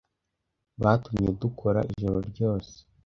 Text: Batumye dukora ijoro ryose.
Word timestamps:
Batumye 0.81 1.29
dukora 1.41 1.79
ijoro 1.91 2.19
ryose. 2.29 2.73